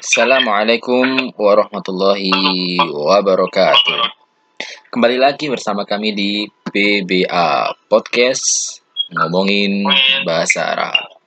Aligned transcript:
Assalamualaikum 0.00 1.36
warahmatullahi 1.36 2.32
wabarakatuh. 2.80 4.00
Kembali 4.88 5.20
lagi 5.20 5.52
bersama 5.52 5.84
kami 5.84 6.16
di 6.16 6.48
PBA 6.48 7.76
Podcast 7.84 8.80
ngomongin 9.12 9.84
bahasa 10.24 10.72
Arab. 10.72 11.20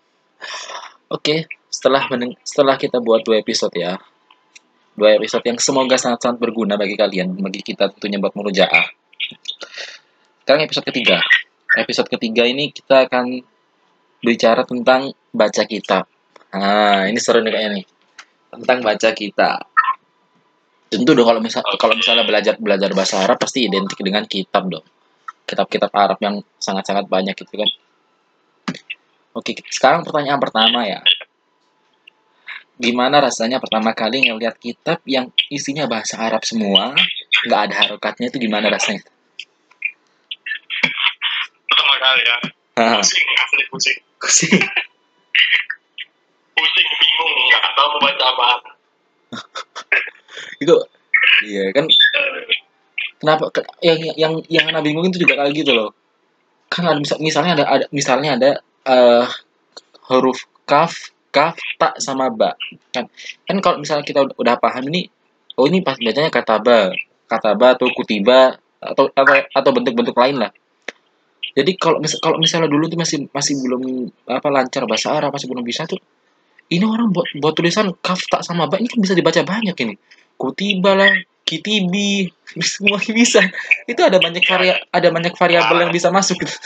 Oke, 1.06 1.46
setelah 1.70 2.02
setelah 2.42 2.74
kita 2.82 2.98
buat 2.98 3.22
dua 3.22 3.46
episode 3.46 3.78
ya, 3.78 3.94
dua 4.98 5.22
episode 5.22 5.46
yang 5.46 5.62
semoga 5.62 5.94
sangat-sangat 5.94 6.42
berguna 6.42 6.74
bagi 6.74 6.98
kalian, 6.98 7.30
bagi 7.46 7.62
kita 7.62 7.94
tentunya 7.94 8.18
buat 8.18 8.34
murojaah. 8.34 8.90
Sekarang 10.42 10.66
episode 10.66 10.90
ketiga. 10.90 11.22
Episode 11.78 12.10
ketiga 12.10 12.42
ini 12.50 12.74
kita 12.74 13.06
akan 13.06 13.38
bicara 14.18 14.66
tentang 14.66 15.14
baca 15.30 15.62
kitab. 15.70 16.10
Nah, 16.58 17.06
ini 17.06 17.22
seru 17.22 17.38
nih 17.46 17.54
kayaknya 17.54 17.72
nih 17.78 17.93
tentang 18.60 18.80
baca 18.86 19.10
kita. 19.12 19.52
Tentu 20.94 21.12
dong 21.18 21.26
kalau 21.26 21.42
misal 21.42 21.66
kalau 21.82 21.98
misalnya 21.98 22.22
belajar 22.22 22.54
belajar 22.62 22.90
bahasa 22.94 23.26
Arab 23.26 23.42
pasti 23.42 23.66
identik 23.66 23.98
dengan 24.02 24.24
kitab 24.30 24.70
dong. 24.70 24.86
Kitab-kitab 25.44 25.92
Arab 25.92 26.20
yang 26.22 26.40
sangat-sangat 26.62 27.10
banyak 27.10 27.34
gitu 27.34 27.54
kan. 27.58 27.70
Oke, 29.34 29.58
sekarang 29.74 30.06
pertanyaan 30.06 30.38
pertama 30.38 30.86
ya. 30.86 31.02
Gimana 32.78 33.22
rasanya 33.22 33.58
pertama 33.58 33.94
kali 33.98 34.30
ngeliat 34.30 34.58
kitab 34.62 35.02
yang 35.10 35.34
isinya 35.50 35.90
bahasa 35.90 36.22
Arab 36.22 36.46
semua, 36.46 36.94
nggak 37.50 37.62
ada 37.70 37.76
harokatnya 37.86 38.30
itu 38.30 38.38
gimana 38.38 38.70
rasanya? 38.70 39.02
pertama 41.74 41.94
kali 41.98 42.22
ya 42.22 42.38
pusing 43.02 43.28
asli 43.38 43.64
pusing 43.70 44.00
pusing. 44.22 44.62
pusing 46.64 46.88
bingung 46.96 47.32
nggak 47.52 47.64
tahu 47.76 47.88
mau 47.92 48.00
baca 48.08 48.26
apa. 48.32 48.48
Itu 50.64 50.76
iya 51.44 51.76
kan 51.76 51.86
kenapa 53.20 53.52
ke- 53.52 53.68
yang 53.84 54.00
yang 54.16 54.34
yang 54.48 54.66
anak 54.72 54.84
bingung 54.88 55.04
itu 55.08 55.24
juga 55.24 55.40
kayak 55.44 55.54
gitu 55.56 55.72
loh. 55.76 55.92
Kan 56.72 56.88
ada 56.88 56.98
misal, 56.98 57.20
misalnya 57.20 57.52
ada, 57.60 57.66
ada 57.68 57.86
misalnya 57.92 58.30
ada 58.40 58.52
eh 58.88 59.26
huruf 60.08 60.40
kaf 60.68 61.12
kaf 61.36 61.56
tak 61.80 62.00
sama 62.00 62.32
ba. 62.32 62.56
Kan 62.96 63.12
kan 63.48 63.58
kalau 63.60 63.78
misalnya 63.84 64.06
kita 64.08 64.24
udah, 64.24 64.36
udah 64.40 64.56
paham 64.60 64.88
ini 64.92 65.08
oh 65.60 65.68
ini 65.68 65.84
pas 65.84 66.00
bacanya 66.00 66.32
kata 66.32 66.56
ba. 66.64 66.92
Kata 67.28 67.52
ba 67.60 67.76
atau 67.76 67.88
kutiba 67.92 68.56
atau 68.80 69.10
atau 69.12 69.36
atau 69.52 69.72
bentuk-bentuk 69.76 70.16
lain 70.16 70.38
lah. 70.44 70.52
Jadi 71.54 71.78
kalau 71.78 72.02
kalau 72.02 72.38
misalnya 72.42 72.66
dulu 72.66 72.90
tuh 72.90 72.98
masih 72.98 73.30
masih 73.30 73.54
belum 73.62 74.10
apa 74.26 74.48
lancar 74.50 74.84
bahasa 74.90 75.14
Arab 75.14 75.30
masih 75.36 75.48
belum 75.52 75.62
bisa 75.62 75.86
tuh 75.86 76.02
ini 76.74 76.86
orang 76.90 77.14
buat 77.14 77.30
buat 77.38 77.54
tulisan 77.54 77.94
kaf 78.02 78.26
tak 78.26 78.42
sama 78.42 78.66
ba 78.66 78.82
ini 78.82 78.90
kan 78.90 78.98
bisa 78.98 79.14
dibaca 79.14 79.38
banyak 79.46 79.78
ini. 79.86 79.94
Kutiba 80.42 80.98
lah 80.98 81.14
kitibi 81.46 82.34
semua 82.74 82.98
bisa. 82.98 83.46
Itu 83.86 84.02
ada 84.02 84.18
banyak 84.18 84.42
varia 84.42 84.82
ada 84.90 85.08
banyak 85.14 85.38
variabel 85.38 85.78
yang 85.86 85.94
bisa 85.94 86.10
masuk 86.10 86.42
gitu. 86.42 86.58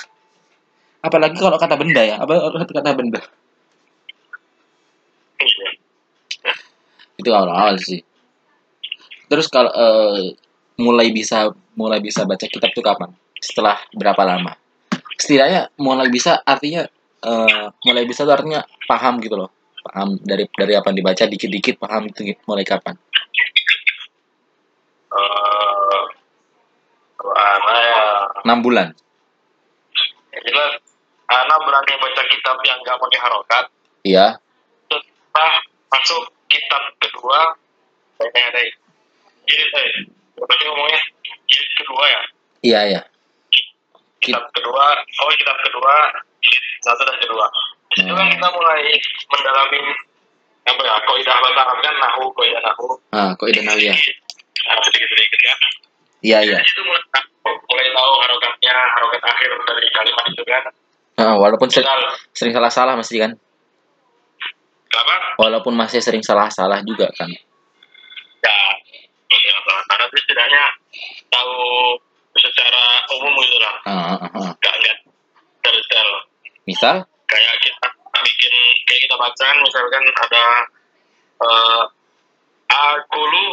apalagi 0.97 1.37
kalau 1.39 1.55
kata 1.55 1.77
benda 1.77 2.01
ya 2.03 2.15
apa 2.19 2.33
kata 2.67 2.91
benda? 2.95 3.21
Itu 7.19 7.29
awal-awal 7.31 7.75
sih. 7.83 8.01
Terus 9.27 9.47
kalau 9.51 9.71
eh, 9.75 10.33
mulai 10.79 11.11
bisa 11.11 11.51
mulai 11.75 11.99
bisa 11.99 12.23
baca 12.23 12.47
kitab 12.47 12.71
tuh 12.71 12.83
kapan? 12.83 13.11
Setelah 13.43 13.77
berapa 13.91 14.23
lama? 14.23 14.55
Setidaknya 15.19 15.69
mulai 15.77 16.07
bisa 16.09 16.39
artinya 16.43 16.87
eh, 17.23 17.65
mulai 17.85 18.03
bisa 18.07 18.23
tuh 18.23 18.35
artinya 18.35 18.63
paham 18.87 19.19
gitu 19.19 19.35
loh 19.35 19.56
paham? 19.87 20.19
Dari 20.19 20.43
dari 20.51 20.73
apa 20.75 20.91
yang 20.91 20.97
dibaca 20.99 21.23
dikit-dikit 21.23 21.79
paham 21.79 22.11
itu 22.11 22.35
mulai 22.43 22.67
kapan? 22.67 22.95
Eh, 25.07 26.03
ya? 27.23 28.03
Enam 28.43 28.59
bulan. 28.59 28.91
Yang 30.35 30.43
jelas. 30.51 30.71
Anak 31.27 31.59
berani 31.59 31.93
baca 31.99 32.23
kitab 32.27 32.55
yang 32.63 32.79
nggak 32.83 32.95
pakai 32.95 33.19
harokat 33.19 33.65
iya. 34.07 34.39
setelah 34.87 35.53
masuk 35.91 36.23
kitab 36.47 36.79
kedua 37.03 37.51
kayaknya 38.15 38.43
ada 38.47 38.61
jilid 39.43 39.71
eh 39.75 39.91
berarti 40.39 40.63
ngomongnya 40.71 41.01
jilid 41.51 41.71
kedua 41.75 42.03
ya? 42.07 42.21
Iya 42.63 42.79
iya. 42.95 43.01
Kitab 44.23 44.47
kedua 44.55 44.85
oh 45.03 45.31
kitab 45.35 45.57
kedua 45.67 45.95
jilid 46.39 46.75
satu 46.87 47.03
dan 47.03 47.17
kedua 47.19 47.45
di 47.87 47.93
situ 48.03 48.11
kan 48.11 48.27
kita 48.27 48.47
mulai 48.51 48.83
mendalami 49.31 49.81
apa 50.67 50.81
ya 50.83 50.95
kaidah 50.99 51.35
bahasa 51.39 51.61
Arab 51.63 51.79
kan 51.79 51.95
nahu 51.95 52.23
kaidah 52.35 52.61
nahu. 52.61 52.87
Ah 53.15 53.29
kok 53.39 53.47
ide 53.47 53.63
ya. 53.63 53.95
Nah, 54.67 54.79
sedikit 54.83 55.07
sedikit 55.07 55.39
ya. 55.39 55.55
Iya 56.19 56.37
iya. 56.43 56.57
Situ 56.59 56.83
mulai, 56.83 57.03
mulai 57.47 57.87
tahu 57.95 58.11
harokatnya 58.19 58.75
harokat 58.99 59.21
akhir 59.23 59.49
dari 59.63 59.87
kalimat 59.95 60.25
itu 60.27 60.43
kan. 60.43 60.63
Ah, 61.17 61.33
walaupun 61.33 61.65
sering, 61.71 61.89
sering 62.35 62.53
salah-salah 62.53 62.93
masih 62.93 63.25
kan 63.25 63.31
apa? 64.97 65.15
Walaupun 65.39 65.73
masih 65.77 66.01
sering 66.03 66.21
salah-salah 66.25 66.83
juga 66.83 67.07
kan. 67.15 67.29
Ya 68.43 68.57
karena 69.87 70.03
itu 70.07 70.17
setidaknya 70.23 70.63
tahu 71.31 71.55
secara 72.37 72.83
umum 73.17 73.33
gitu 73.43 73.57
lah. 73.61 73.75
Ah, 73.87 74.19
ah, 74.19 74.29
ah, 74.35 74.51
nggak 75.67 75.73
detail 75.83 76.09
misal 76.63 76.95
kayak 77.27 77.53
kita 77.59 77.87
bikin 78.23 78.53
kayak 78.87 79.01
kita 79.03 79.06
bacaan 79.17 79.57
misalkan 79.65 80.03
ada 80.23 80.45
eh 81.37 81.83
akulu 82.67 83.45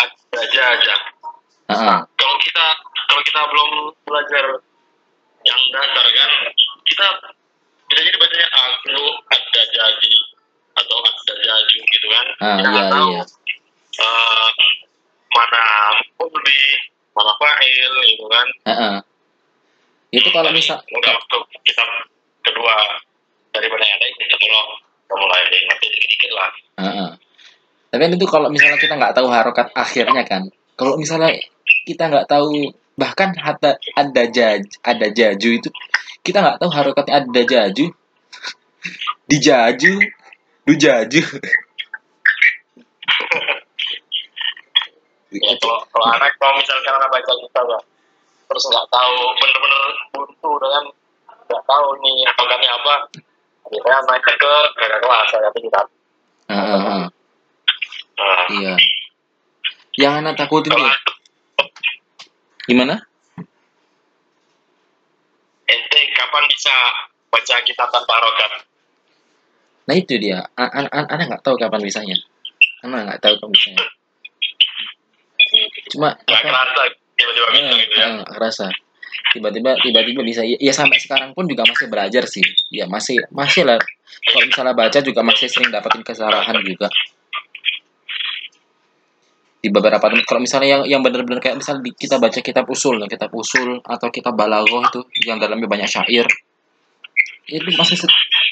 ada 0.00 0.40
aja 0.76 0.96
ah, 1.68 1.74
ah. 1.74 1.98
kalau 2.16 2.36
kita 2.40 2.66
kalau 3.08 3.22
kita 3.24 3.40
belum 3.50 3.70
belajar 4.06 4.44
yang 5.44 5.60
dasar 5.72 6.06
kan 6.12 6.30
kita 6.84 7.06
bisa 7.90 8.00
jadi 8.06 8.18
bacanya 8.20 8.48
akulu 8.54 9.06
ada 9.28 9.60
jadi 9.66 10.12
atau 10.78 10.96
ada 11.02 11.34
jaju 11.34 11.78
gitu 11.90 12.06
kan 12.08 12.26
Ah, 12.40 12.56
Kita 12.56 12.68
nggak 12.70 12.86
iya, 12.86 12.92
tahu 12.94 13.10
iya. 13.12 13.24
eh, 14.00 14.48
mana 15.34 15.62
publi 16.16 16.62
mana 17.16 17.32
fa'il 17.36 17.92
gitu 18.14 18.24
kan 18.30 18.46
Ah, 18.64 18.72
ah. 18.72 18.96
itu 20.14 20.28
kalau 20.30 20.50
misal 20.54 20.78
kita 21.66 21.84
kedua 22.46 22.76
daripada 23.60 23.84
yang 23.84 24.00
lain 24.00 24.14
kita 24.16 24.36
mulai 24.40 24.64
kita 25.04 25.14
mulai 25.20 25.40
ngerti 25.44 25.86
dikit-dikit 25.92 26.30
lah. 26.32 26.50
Ah, 26.80 26.88
ah. 26.88 27.10
tapi 27.92 28.08
itu 28.08 28.26
kalau 28.26 28.48
misalnya 28.48 28.78
kita 28.80 28.94
nggak 28.96 29.12
tahu 29.12 29.28
harokat 29.28 29.68
akhirnya 29.76 30.24
kan 30.24 30.48
kalau 30.80 30.96
misalnya 30.96 31.36
kita 31.84 32.08
nggak 32.08 32.24
tahu 32.24 32.72
bahkan 32.96 33.36
hatta 33.36 33.76
ada 33.96 34.22
jaj 34.28 34.64
ada 34.84 35.06
jaju 35.12 35.50
itu 35.56 35.68
kita 36.20 36.40
nggak 36.44 36.60
tahu 36.60 36.70
harokatnya 36.72 37.24
ada 37.24 37.42
jaju 37.44 37.86
dijaju 39.28 39.94
dujaju 40.68 41.22
ya, 45.32 45.52
kalau, 45.62 45.78
kalau 45.88 46.06
anak 46.12 46.32
kalau 46.36 46.52
misalkan 46.58 46.92
anak 46.92 47.08
baca 47.08 47.32
kita 47.32 47.60
ya, 47.64 47.78
terus 48.50 48.64
nggak 48.68 48.86
tahu 48.92 49.16
bener-bener 49.38 49.84
buntu 50.12 50.50
dengan 50.60 50.84
nggak 51.48 51.62
tahu 51.64 51.88
nih 52.04 52.16
harokatnya 52.28 52.70
apa 52.74 52.94
akhirnya 53.70 53.98
naik 54.10 54.26
ke 54.26 54.34
ke 54.74 54.84
kelas 54.98 55.26
saya 55.30 55.48
kita 55.54 55.80
Ah, 56.50 56.58
ah, 56.58 56.82
ah. 56.82 57.04
nah, 58.18 58.46
iya. 58.58 58.74
Yang 59.94 60.14
anak 60.18 60.34
takutin 60.34 60.74
tuh 60.74 60.82
gimana? 62.66 62.98
Ente 65.70 66.00
kapan 66.18 66.44
bisa 66.50 66.74
baca 67.30 67.54
kitab 67.62 67.86
tanpa 67.94 68.12
harokat 68.18 68.66
Nah 69.86 69.94
itu 69.94 70.18
dia, 70.18 70.42
A- 70.58 70.70
an- 70.74 70.90
an- 70.90 71.06
anak 71.10 71.26
nggak 71.30 71.42
tahu 71.46 71.54
kapan 71.54 71.82
bisanya, 71.82 72.18
anak 72.82 73.06
nggak 73.06 73.20
tahu 73.22 73.38
kapan 73.38 73.50
bisanya. 73.54 73.86
Cuma 75.94 76.14
nggak 76.26 76.42
kerasa 76.42 76.82
tiba-tiba 77.14 77.46
gitu 77.54 77.94
ya. 77.94 78.06
eh, 78.10 78.22
rasa 78.38 78.66
tiba-tiba 79.34 79.76
tiba-tiba 79.80 80.20
bisa 80.22 80.42
ya, 80.42 80.56
ya 80.58 80.72
sampai 80.74 80.98
sekarang 80.98 81.30
pun 81.34 81.46
juga 81.46 81.66
masih 81.66 81.86
belajar 81.86 82.24
sih. 82.26 82.44
Ya 82.70 82.86
masih 82.86 83.20
masih 83.30 83.66
lah. 83.66 83.78
Kalau 84.26 84.46
misalnya 84.46 84.74
baca 84.74 84.98
juga 85.00 85.20
masih 85.22 85.46
sering 85.48 85.70
dapetin 85.70 86.02
kesalahan 86.02 86.56
juga. 86.62 86.88
Di 89.60 89.68
beberapa 89.68 90.00
tempat 90.00 90.24
kalau 90.24 90.40
misalnya 90.40 90.68
yang 90.80 90.82
yang 90.88 91.00
benar-benar 91.04 91.40
kayak 91.40 91.60
misalnya 91.60 91.84
di- 91.84 91.96
kita 91.96 92.16
baca 92.16 92.40
kitab 92.40 92.64
usul 92.68 92.96
ya, 92.96 93.06
kitab 93.08 93.28
usul 93.36 93.84
atau 93.84 94.08
kitab 94.08 94.32
balaghah 94.32 94.88
itu 94.88 95.00
yang 95.28 95.36
dalamnya 95.36 95.68
banyak 95.68 95.84
syair 95.84 96.24
itu 97.50 97.70
masih 97.74 97.96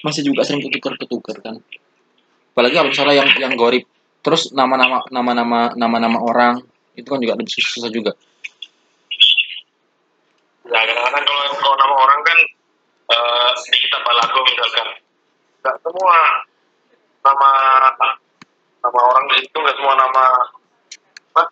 masih 0.02 0.22
juga 0.26 0.42
sering 0.42 0.62
ketukar-ketukar 0.66 1.38
kan. 1.38 1.56
Apalagi 2.52 2.74
kalau 2.74 2.90
misalnya 2.90 3.14
yang 3.22 3.28
yang 3.38 3.54
gorib 3.54 3.86
terus 4.18 4.50
nama-nama 4.50 5.06
nama-nama 5.14 5.72
nama-nama 5.78 6.18
orang 6.18 6.58
itu 6.98 7.06
kan 7.06 7.22
juga 7.22 7.38
lebih 7.38 7.54
susah 7.54 7.86
juga 7.94 8.18
Nah, 10.68 10.80
kadang-kadang 10.84 11.24
kalau, 11.24 11.44
kalau 11.56 11.76
nama 11.80 11.94
orang 11.96 12.20
kan 12.28 12.38
eh, 13.08 13.50
di 13.72 13.78
kitab 13.80 14.04
balago 14.04 14.40
misalkan, 14.44 14.88
nggak 15.64 15.76
semua 15.80 16.16
nama 17.24 17.50
nama 18.84 19.00
itu 19.40 19.56
nggak 19.56 19.76
semua 19.80 19.94
nama 19.96 20.24
apa? 21.32 21.42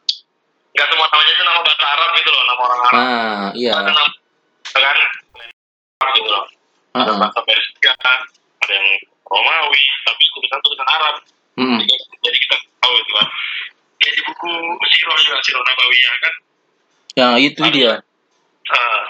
Nggak 0.76 0.88
semua 0.92 1.06
namanya 1.08 1.32
itu 1.32 1.42
nama 1.48 1.60
bahasa 1.64 1.84
Arab 1.88 2.10
gitu 2.20 2.30
loh 2.30 2.44
nama 2.44 2.62
orang 2.68 2.80
Arab. 2.84 3.00
Ah 3.00 3.46
iya. 3.56 3.72
Ada 3.72 3.92
nama 3.92 4.10
kan 4.76 4.98
gitu 6.12 6.28
loh. 6.28 6.44
Ada 6.92 7.10
Heeh. 7.12 7.18
bahasa 7.20 7.40
Persia 7.44 7.92
ada 7.96 8.72
yang 8.72 8.88
Romawi 9.26 9.82
tapi 10.04 10.22
tulisan 10.36 10.60
tulisan 10.60 10.88
Arab. 10.92 11.16
Mm-mm. 11.56 11.80
jadi, 11.80 11.94
jadi 12.20 12.36
kita 12.36 12.56
tahu 12.84 12.94
itu 13.00 13.12
kan 13.16 13.26
kayak 13.96 14.12
di 14.12 14.22
buku 14.28 14.50
Sirah 14.92 15.16
juga 15.24 15.36
Sirah 15.40 15.62
Nabawiyah 15.64 16.14
kan? 16.20 16.34
Ya 17.16 17.28
itu 17.40 17.62
dia 17.72 17.92
eh, 18.72 19.02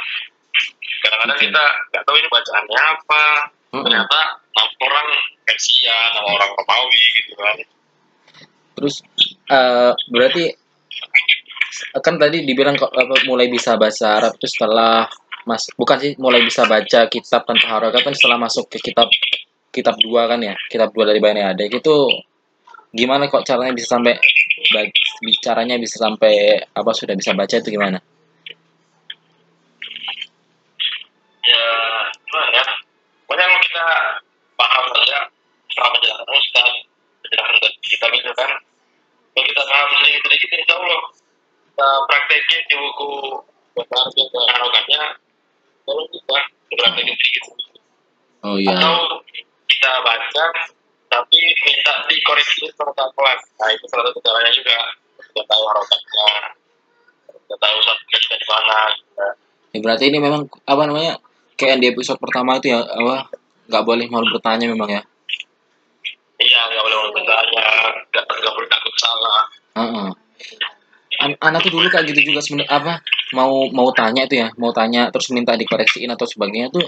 kadang-kadang 1.04 1.38
kita 1.40 1.64
nggak 1.92 2.02
tahu 2.04 2.16
ini 2.18 2.28
bacaannya 2.28 2.80
apa. 2.80 3.24
Ternyata 3.76 4.18
nama 4.56 4.72
orang 4.88 5.08
Persia 5.44 5.98
nama 6.16 6.28
orang 6.32 6.50
Romawi 6.56 7.02
gitu 7.22 7.32
kan. 7.36 7.56
Terus 8.76 8.94
eh, 9.52 9.92
berarti 10.12 10.44
kan 12.00 12.16
tadi 12.16 12.44
dibilang 12.44 12.76
kok 12.76 12.92
apa, 12.92 13.24
mulai 13.28 13.52
bisa 13.52 13.76
bahasa 13.76 14.16
Arab 14.16 14.36
itu 14.40 14.48
setelah 14.48 15.04
mas 15.46 15.68
bukan 15.78 15.96
sih 16.02 16.12
mulai 16.18 16.42
bisa 16.42 16.66
baca 16.66 17.06
kitab 17.06 17.46
tanpa 17.46 17.66
harokat 17.70 18.02
kan 18.02 18.14
setelah 18.16 18.40
masuk 18.40 18.66
ke 18.66 18.82
kitab 18.82 19.06
kitab 19.70 19.94
dua 20.00 20.26
kan 20.26 20.42
ya 20.42 20.56
kitab 20.72 20.90
dua 20.90 21.06
dari 21.06 21.20
Bani 21.22 21.44
Adek 21.44 21.78
itu 21.84 21.96
gimana 22.90 23.28
kok 23.28 23.44
caranya 23.44 23.76
bisa 23.76 23.94
sampai 23.94 24.16
ba- 24.72 24.92
caranya 25.44 25.76
bisa 25.76 26.00
sampai 26.00 26.64
apa 26.64 26.90
sudah 26.96 27.14
bisa 27.14 27.36
baca 27.36 27.54
itu 27.60 27.68
gimana 27.70 28.00
ya 31.46 31.66
gimana 32.26 32.50
ya? 32.58 32.64
Kalau 33.26 33.58
kita 33.62 33.86
paham 34.56 34.84
saja 34.90 35.18
sama 35.76 35.88
penjelasan 35.94 36.28
Ustaz 36.30 36.70
penjelasan 37.22 37.56
dari 37.60 37.76
kitab 37.84 38.10
itu 38.14 38.32
kan 38.34 38.50
kalau 39.36 39.46
kita 39.46 39.62
paham 39.68 39.88
sedikit-sedikit 40.00 40.48
insya 40.56 40.74
Allah 40.80 41.02
kita 41.68 41.88
praktekin 42.08 42.60
di 42.70 42.74
buku 42.80 43.10
bahasa 43.76 43.94
Arab 44.00 44.14
yang 44.16 44.48
harokatnya 44.56 45.02
kalau 45.84 46.02
kita 46.08 46.36
praktekin 46.72 47.14
sedikit. 47.20 47.42
Oh 48.46 48.56
iya. 48.56 48.72
Atau 48.72 49.20
kita 49.68 49.90
baca 50.00 50.44
tapi 51.06 51.40
minta 51.62 51.94
dikoreksi 52.08 52.64
kakak 52.72 53.08
kelas. 53.12 53.40
Nah 53.60 53.68
itu 53.74 53.84
salah 53.92 54.04
satu 54.08 54.20
caranya 54.24 54.52
juga 54.56 54.76
kita 55.20 55.42
tahu 55.44 55.62
harokatnya 55.68 56.28
kita 57.28 57.56
tahu 57.60 57.78
satunya 57.84 58.18
kita 58.24 58.34
di 58.40 58.46
mana 58.48 58.76
gitu. 58.96 59.12
Ya, 59.76 59.78
berarti 59.84 60.04
ini 60.08 60.18
memang 60.24 60.48
apa 60.64 60.82
namanya 60.88 61.20
kayak 61.56 61.70
yang 61.76 61.80
di 61.82 61.88
episode 61.90 62.20
pertama 62.20 62.60
itu 62.60 62.70
ya 62.70 62.80
apa 62.80 63.32
nggak 63.66 63.84
boleh 63.84 64.06
mau 64.08 64.22
bertanya 64.22 64.68
memang 64.70 64.90
ya? 64.92 65.02
Iya 66.36 66.60
nggak 66.68 66.84
boleh 66.84 66.96
bertanya 67.12 67.64
nggak 68.12 68.24
nggak 68.28 68.52
boleh 68.54 68.68
takut 68.68 68.94
salah. 68.96 69.42
Heeh. 69.76 70.08
An- 71.16 71.40
anak 71.40 71.64
tuh 71.64 71.72
dulu 71.72 71.88
kayak 71.88 72.12
gitu 72.12 72.28
juga 72.28 72.44
sebenarnya 72.44 72.68
apa 72.68 72.92
mau 73.32 73.72
mau 73.72 73.88
tanya 73.96 74.28
itu 74.28 74.36
ya 74.36 74.52
mau 74.60 74.68
tanya 74.70 75.08
terus 75.08 75.32
minta 75.32 75.56
dikoreksiin 75.56 76.12
atau 76.12 76.28
sebagainya 76.28 76.68
tuh 76.68 76.84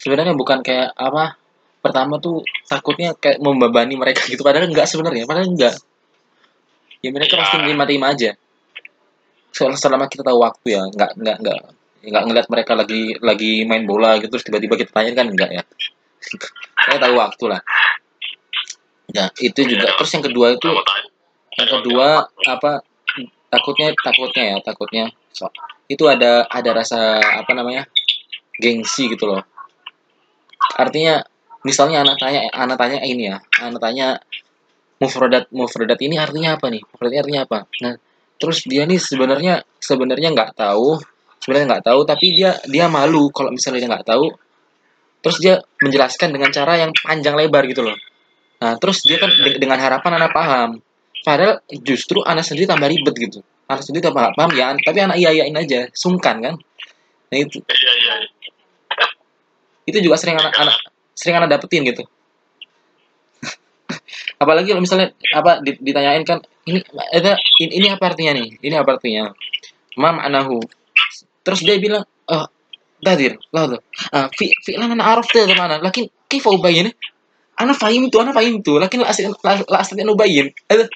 sebenarnya 0.00 0.32
bukan 0.32 0.64
kayak 0.64 0.96
apa 0.96 1.36
pertama 1.84 2.16
tuh 2.16 2.40
takutnya 2.64 3.12
kayak 3.20 3.36
membebani 3.44 4.00
mereka 4.00 4.24
gitu 4.24 4.40
padahal 4.40 4.72
enggak 4.72 4.88
sebenarnya 4.88 5.28
padahal 5.28 5.52
enggak 5.52 5.76
ya 7.04 7.08
mereka 7.12 7.36
Ya. 7.36 7.40
pasti 7.44 7.56
terima-terima 7.60 8.06
aja. 8.12 8.30
Sel- 9.52 9.76
selama 9.76 10.08
kita 10.08 10.24
tahu 10.24 10.40
waktu 10.40 10.80
ya 10.80 10.82
enggak 10.88 11.12
enggak 11.20 11.36
enggak 11.44 11.60
enggak 12.04 12.22
ngeliat 12.26 12.46
mereka 12.48 12.72
lagi 12.76 13.16
lagi 13.20 13.64
main 13.68 13.84
bola 13.84 14.16
gitu 14.18 14.32
terus 14.32 14.44
tiba-tiba 14.46 14.74
kita 14.80 14.90
tanya 14.92 15.12
kan 15.12 15.26
enggak 15.28 15.50
ya? 15.52 15.62
Saya 16.84 16.98
tahu 17.00 17.14
waktu 17.16 17.44
lah. 17.48 17.60
Ya 19.10 19.26
itu 19.42 19.60
juga. 19.66 19.90
Terus 19.98 20.10
yang 20.14 20.24
kedua 20.24 20.46
itu 20.54 20.68
Nggak 20.70 20.86
yang 21.58 21.70
kedua 21.82 22.06
apa 22.46 22.80
takutnya 23.50 23.92
takutnya 24.00 24.44
ya 24.54 24.56
takutnya. 24.62 25.04
So- 25.34 25.52
itu 25.90 26.06
ada 26.06 26.46
ada 26.46 26.70
rasa 26.70 27.18
apa 27.18 27.50
namanya 27.50 27.84
gengsi 28.62 29.10
gitu 29.10 29.26
loh. 29.26 29.42
Artinya 30.78 31.26
misalnya 31.66 32.06
anak 32.06 32.16
tanya 32.22 32.46
anak 32.54 32.78
tanya 32.78 33.02
ini 33.02 33.28
ya 33.28 33.42
anak 33.58 33.82
tanya 33.82 34.22
mufradat 35.02 35.50
mufradat 35.50 35.98
ini 35.98 36.16
artinya 36.16 36.54
apa 36.54 36.70
nih? 36.70 36.80
Mufradat 36.86 37.10
ini 37.10 37.20
artinya 37.20 37.42
apa? 37.44 37.58
Nah 37.82 37.94
terus 38.40 38.64
dia 38.64 38.86
nih 38.86 39.02
sebenarnya 39.02 39.66
sebenarnya 39.82 40.32
nggak 40.32 40.56
tahu 40.56 40.96
sebenarnya 41.40 41.66
nggak 41.76 41.84
tahu 41.88 42.00
tapi 42.04 42.26
dia 42.36 42.50
dia 42.68 42.86
malu 42.86 43.32
kalau 43.32 43.50
misalnya 43.50 43.80
dia 43.82 43.90
nggak 43.90 44.08
tahu. 44.08 44.28
Terus 45.20 45.36
dia 45.36 45.54
menjelaskan 45.84 46.32
dengan 46.32 46.48
cara 46.48 46.80
yang 46.80 46.92
panjang 46.96 47.36
lebar 47.36 47.68
gitu 47.68 47.84
loh. 47.84 47.96
Nah 48.60 48.76
terus 48.80 49.04
dia 49.04 49.20
kan 49.20 49.28
de- 49.28 49.60
dengan 49.60 49.76
harapan 49.80 50.20
anak 50.20 50.32
paham. 50.32 50.70
Padahal 51.20 51.60
justru 51.84 52.24
anak 52.24 52.44
sendiri 52.48 52.64
tambah 52.64 52.88
ribet 52.88 53.12
gitu. 53.16 53.40
Anak 53.68 53.84
sendiri 53.84 54.00
tambah 54.08 54.20
nggak 54.24 54.36
paham 54.36 54.52
ya 54.56 54.72
tapi 54.80 54.98
anak 55.04 55.16
iya 55.20 55.30
iyain 55.36 55.56
aja 55.56 55.88
sungkan 55.92 56.40
kan? 56.40 56.54
Nah 57.32 57.38
itu. 57.40 57.60
Iya 57.60 57.92
iya. 58.00 58.14
Itu 59.84 59.98
juga 60.00 60.16
sering 60.16 60.40
anak 60.40 60.56
anak 60.56 60.76
sering 61.12 61.36
anak 61.36 61.48
dapetin 61.56 61.84
gitu. 61.84 62.04
Apalagi 64.42 64.72
kalau 64.72 64.80
misalnya 64.80 65.12
apa 65.36 65.60
di- 65.60 65.80
ditanyain 65.80 66.24
kan 66.24 66.40
ini 66.64 66.80
ada 67.12 67.36
ini, 67.60 67.72
ini 67.76 67.86
apa 67.92 68.04
artinya 68.12 68.32
nih? 68.40 68.48
Ini 68.60 68.74
apa 68.80 68.96
artinya? 68.96 69.28
Mam 70.00 70.16
anahu 70.16 70.64
terus 71.42 71.60
dia 71.64 71.76
bilang 71.80 72.04
tadir 73.02 73.40
lah 73.50 73.76
tuh? 73.76 73.80
Ah 74.12 74.28
fi 74.30 74.52
fi 74.60 74.76
lah 74.76 74.88
ana 74.88 75.04
araf 75.16 75.26
tuh 75.32 75.48
mana 75.56 75.80
lakin 75.80 76.06
kif 76.28 76.44
ubayin 76.46 76.92
ana 77.56 77.72
fahim 77.72 78.08
tuh 78.12 78.22
ana 78.22 78.32
fahim 78.32 78.60
tuh. 78.60 78.76
Lakin 78.78 79.02
la 79.02 79.08
asli 79.10 79.26
asli 79.28 80.00
ubayin. 80.04 80.52
Ada 80.68 80.86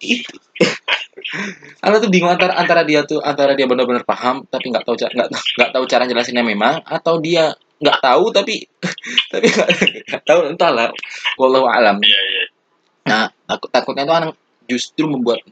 itu 0.00 0.32
Ana 1.84 2.00
tuh 2.00 2.08
bingung 2.08 2.32
antara 2.32 2.56
antara 2.56 2.82
dia 2.82 3.04
tuh 3.04 3.20
antara 3.20 3.52
dia 3.52 3.68
benar-benar 3.68 4.08
paham 4.08 4.48
tapi 4.48 4.72
nggak 4.72 4.88
tahu 4.88 4.96
nggak 4.96 5.28
nggak 5.30 5.70
tahu 5.76 5.84
cara 5.84 6.08
jelasinnya 6.08 6.40
memang 6.40 6.80
atau 6.88 7.20
dia 7.20 7.52
nggak 7.80 8.00
tahu 8.00 8.32
tapi 8.32 8.64
tapi 9.32 9.46
nggak 9.52 10.24
tahu. 10.24 10.40
Entahlah. 10.56 10.88
Wallahu 11.36 11.68
alam. 11.68 12.00
Iya 12.00 12.20
iya. 12.24 12.44
Nah 13.04 13.24
takut 13.44 13.68
takutnya 13.68 14.08
tuh 14.08 14.16
anak 14.16 14.28
justru 14.70 15.10
membuat 15.10 15.42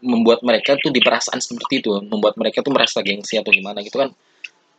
membuat 0.00 0.40
mereka 0.40 0.80
tuh 0.80 0.88
di 0.88 1.04
perasaan 1.04 1.38
seperti 1.44 1.84
itu 1.84 1.92
membuat 2.08 2.40
mereka 2.40 2.64
tuh 2.64 2.72
merasa 2.72 3.04
gengsi 3.04 3.36
atau 3.36 3.52
gimana 3.52 3.84
gitu 3.84 4.00
kan 4.00 4.08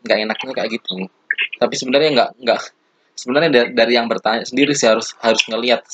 nggak 0.04 0.18
enaknya 0.26 0.52
kayak 0.52 0.70
gitu. 0.82 1.08
Tapi 1.62 1.74
sebenarnya 1.78 2.10
nggak 2.12 2.30
nggak 2.44 2.62
sebenarnya 3.14 3.50
dari, 3.72 3.94
yang 3.94 4.10
bertanya 4.10 4.44
sendiri 4.44 4.74
sih 4.74 4.90
harus 4.90 5.14
harus 5.22 5.46
ngelihat 5.48 5.86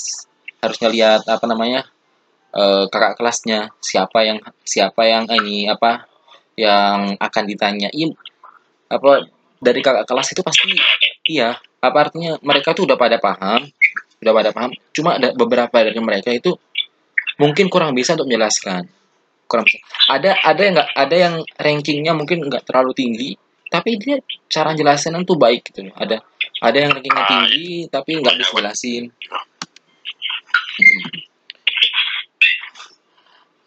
harus 0.63 0.77
ngelihat 0.79 1.27
apa 1.27 1.45
namanya 1.45 1.83
eh, 2.55 2.85
kakak 2.87 3.19
kelasnya 3.19 3.69
siapa 3.83 4.19
yang 4.23 4.39
siapa 4.63 5.03
yang 5.05 5.27
ini 5.29 5.67
apa 5.67 6.07
yang 6.55 7.19
akan 7.19 7.43
ditanyain 7.45 8.15
apa 8.89 9.29
dari 9.59 9.83
kakak 9.83 10.07
kelas 10.07 10.33
itu 10.33 10.41
pasti 10.41 10.73
iya 11.29 11.59
apa 11.83 11.97
artinya 12.09 12.39
mereka 12.41 12.73
tuh 12.73 12.89
udah 12.89 12.97
pada 12.97 13.19
paham 13.19 13.67
udah 14.19 14.33
pada 14.35 14.49
paham. 14.51 14.71
Cuma 14.91 15.15
ada 15.15 15.31
beberapa 15.31 15.71
dari 15.79 15.99
mereka 15.99 16.29
itu 16.35 16.55
mungkin 17.39 17.71
kurang 17.71 17.95
bisa 17.95 18.13
untuk 18.19 18.27
menjelaskan 18.27 18.85
kurang 19.49 19.65
bisa. 19.65 19.79
ada 20.11 20.37
ada 20.45 20.61
yang 20.61 20.73
nggak 20.77 20.89
ada 20.93 21.15
yang 21.15 21.35
rankingnya 21.57 22.13
mungkin 22.13 22.45
nggak 22.45 22.67
terlalu 22.67 22.91
tinggi 22.93 23.29
tapi 23.69 23.97
dia 23.97 24.21
cara 24.49 24.73
jelasin 24.75 25.17
tuh 25.25 25.37
baik 25.39 25.71
gitu 25.71 25.87
ada 25.95 26.21
ada 26.59 26.77
yang 26.77 26.91
rankingnya 26.93 27.25
tinggi 27.25 27.87
tapi 27.87 28.19
nggak 28.19 28.35
bisa 28.37 28.51
jelasin. 28.59 29.03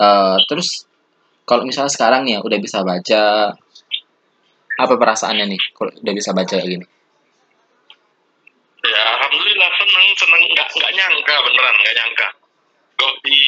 Eh, 0.03 0.39
terus 0.51 0.83
kalau 1.47 1.63
misalnya 1.63 1.93
sekarang 1.95 2.27
ya 2.27 2.43
udah 2.43 2.59
bisa 2.59 2.83
baca 2.83 3.55
apa 4.83 4.95
perasaannya 4.99 5.47
nih 5.47 5.63
kalau 5.79 5.95
udah 5.95 6.15
bisa 6.17 6.35
baca 6.35 6.59
gini 6.59 6.83
ya 8.83 9.03
alhamdulillah 9.15 9.71
seneng 9.79 10.07
seneng 10.19 10.43
nggak 10.51 10.69
nggak 10.75 10.93
nyangka 10.97 11.35
beneran 11.47 11.77
nggak 11.79 11.97
nyangka 12.03 12.29
kok 12.99 13.15
di 13.23 13.39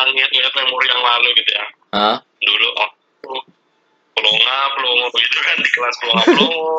kalau 0.00 0.16
kita 0.16 0.32
lihat-lihat 0.32 0.52
memori 0.56 0.86
yang 0.88 1.02
lalu 1.04 1.28
gitu 1.36 1.50
ya. 1.52 1.66
Hah? 1.90 2.16
dulu 2.40 2.68
oh 2.72 2.90
pelonga 4.16 4.58
pelongo 4.76 5.06
begitu 5.12 5.38
kan 5.44 5.56
di 5.60 5.70
kelas 5.76 5.94
pelonga 6.00 6.24
pelongo 6.24 6.76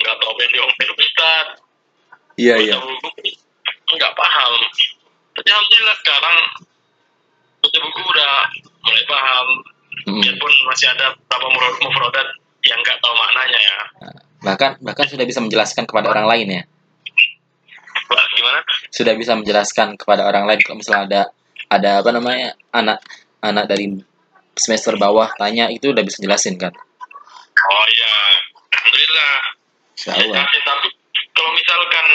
nggak 0.00 0.14
tahu 0.18 0.28
apa 0.34 0.40
yang 0.42 0.50
diomelin 0.50 0.90
ustad. 0.98 1.46
Iya 2.40 2.54
buku 2.80 3.92
nggak 3.94 4.14
paham. 4.18 4.52
Tapi 5.38 5.48
alhamdulillah 5.50 5.96
sekarang 6.02 6.38
baca 7.60 7.78
buku 7.78 8.00
udah 8.02 8.34
mulai 8.82 9.04
paham. 9.06 9.48
Mm-mm. 9.90 10.22
biarpun 10.22 10.52
masih 10.70 10.86
ada 10.96 11.12
beberapa 11.28 11.76
mufradat 11.82 12.28
yang 12.64 12.78
nggak 12.80 12.98
tahu 13.04 13.14
maknanya 13.14 13.58
ya. 13.60 13.78
Bahkan 14.40 14.70
bahkan 14.80 15.06
sudah 15.10 15.26
bisa 15.28 15.44
menjelaskan 15.44 15.84
kepada 15.84 16.08
orang 16.08 16.24
lain 16.24 16.48
ya. 16.48 16.62
Gimana? 18.10 18.64
Sudah 18.88 19.12
bisa 19.18 19.36
menjelaskan 19.36 20.00
kepada 20.00 20.24
orang 20.24 20.48
lain 20.48 20.62
kalau 20.64 20.80
misalnya 20.80 21.04
ada 21.04 21.22
ada 21.70 22.02
apa 22.02 22.10
namanya 22.10 22.58
anak 22.74 22.98
anak 23.40 23.64
dari 23.70 23.94
semester 24.58 24.98
bawah 24.98 25.30
tanya 25.38 25.70
itu 25.70 25.94
udah 25.94 26.02
bisa 26.02 26.18
jelasin 26.18 26.58
kan? 26.58 26.74
Oh 26.74 27.84
iya. 27.86 28.14
Alhamdulillah. 28.74 29.34
Ya, 30.00 30.42
tapi, 30.64 30.88
kalau 31.36 31.50
misalkan 31.54 32.06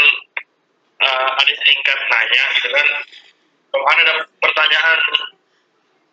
uh, 1.00 1.30
ada 1.40 1.54
singkat 1.64 2.00
nanya 2.10 2.44
gitu 2.58 2.68
kan 2.74 2.88
kalau 3.70 3.86
ada 3.86 4.02
ada 4.10 4.14
pertanyaan 4.42 5.00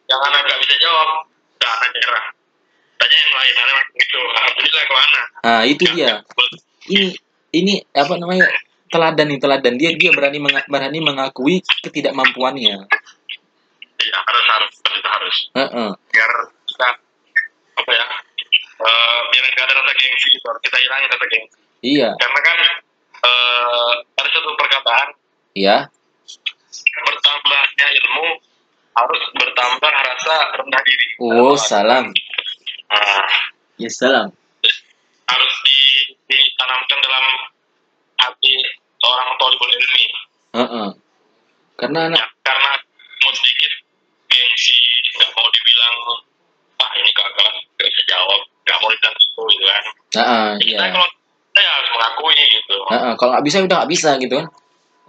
yang 0.06 0.20
anak 0.20 0.40
nggak 0.46 0.60
bisa 0.62 0.74
jawab 0.78 1.08
udah 1.58 1.70
anak 1.82 1.90
nyerah. 1.98 2.24
Tanya 3.00 3.16
yang 3.18 3.32
lain 3.34 3.54
anak 3.58 3.86
gitu. 3.98 4.20
Alhamdulillah 4.20 4.84
ke 4.86 4.94
mana 4.94 5.22
Nah, 5.42 5.62
itu 5.66 5.84
dia. 5.90 6.12
Ini 6.86 7.06
ini 7.50 7.74
apa 7.98 8.14
namanya? 8.14 8.46
teladan 8.92 9.26
nih 9.32 9.40
teladan. 9.40 9.74
Dia 9.80 9.90
dia 9.96 10.12
berani 10.12 10.36
menga- 10.36 10.68
berani 10.68 11.00
mengakui 11.00 11.64
ketidakmampuannya. 11.80 12.84
Iya 14.02 14.18
harus 14.20 14.44
harus 14.46 14.72
harus 14.82 15.02
harus 15.06 15.36
Heeh. 15.54 15.90
biar 16.10 16.32
kita 16.66 16.88
apa 17.72 17.90
ya 17.90 18.06
eh, 18.82 19.20
biar 19.30 19.44
nggak 19.48 19.64
ada 19.64 19.74
rasa 19.78 19.92
gengsi 19.94 20.26
gitu 20.30 20.48
kita 20.60 20.76
hilangin 20.78 21.08
rasa 21.10 21.26
gengsi 21.28 21.58
Iya, 21.82 22.14
karena 22.14 22.40
kan 22.40 22.58
eh, 23.22 23.92
ada 24.14 24.28
satu 24.30 24.54
perkataan 24.54 25.08
iya. 25.52 25.90
bertambahnya 27.02 27.86
ilmu 27.90 28.38
harus 28.92 29.22
bertambah 29.34 29.90
rasa 29.92 30.36
rendah 30.54 30.82
diri 30.86 31.06
Oh, 31.18 31.56
salam. 31.56 32.12
Nah, 32.86 33.30
Ya 33.80 33.88
salam. 33.90 34.30
harus 35.24 35.54
di, 35.64 35.78
ditanamkan 36.28 36.98
dalam 37.00 37.24
hati 38.20 38.54
seorang 39.00 39.30
tolibul 39.40 39.70
ilmi 39.70 40.04
Heeh. 40.52 40.88
Karena 41.74 41.98
anak 42.06 42.20
ya, 42.20 42.26
karena 42.44 42.72
mau 43.18 43.32
sedikit 43.32 43.72
gengsi 44.28 44.76
nggak 45.16 45.30
mau 45.34 45.48
dibilang 45.50 45.96
ah 46.78 46.90
ini 46.94 47.10
kagak 47.10 47.50
nggak 47.74 47.88
bisa 47.90 48.02
jawab 48.06 48.40
nggak 48.62 48.78
mau 48.78 48.90
dibilang 48.92 49.16
itu 49.18 50.01
Heeh, 50.12 50.48
kita 50.60 50.84
iya. 50.84 50.92
kalau 50.92 51.08
kita 51.08 51.60
ya 51.60 51.70
harus 51.72 51.90
mengakui 51.96 52.36
gitu 52.36 52.76
Heeh, 52.92 53.12
kalau 53.16 53.30
nggak 53.36 53.44
bisa 53.44 53.56
udah 53.64 53.76
nggak 53.82 53.92
bisa 53.92 54.10
gitu 54.20 54.34
kan. 54.40 54.46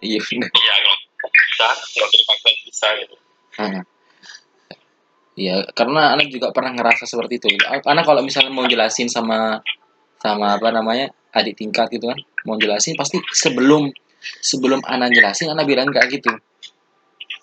Iya, 0.04 0.20
iya 0.20 0.74
kalau 0.84 1.32
nggak 1.32 1.48
bisa 1.52 1.68
nggak 1.72 2.10
dipaksa 2.12 2.50
bisa 2.64 2.88
gitu 3.04 3.16
Heeh. 3.54 3.84
Iya, 5.34 5.66
karena 5.74 6.14
anak 6.14 6.30
juga 6.30 6.54
pernah 6.54 6.78
ngerasa 6.78 7.10
seperti 7.10 7.42
itu. 7.42 7.48
Anak 7.66 8.06
kalau 8.06 8.22
misalnya 8.22 8.54
mau 8.54 8.70
jelasin 8.70 9.10
sama 9.10 9.58
sama 10.22 10.62
apa 10.62 10.70
namanya 10.70 11.10
adik 11.34 11.58
tingkat 11.58 11.90
gitu 11.90 12.06
kan, 12.06 12.18
mau 12.46 12.56
jelasin 12.62 12.94
pasti 12.94 13.18
sebelum 13.34 13.90
sebelum 14.40 14.80
anak 14.86 15.10
jelasin 15.12 15.50
anak 15.50 15.66
bilang 15.66 15.90
kayak 15.90 16.08
gitu. 16.14 16.30